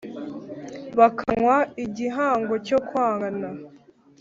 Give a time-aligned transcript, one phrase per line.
[0.99, 3.49] bakanywa igihango cyo kwangana